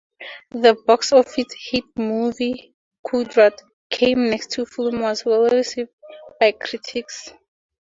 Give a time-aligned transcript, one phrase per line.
[0.49, 2.73] The box-office hit movie
[3.05, 3.53] "Kudrat"
[3.91, 5.91] came next the film was well received
[6.39, 7.31] by critics.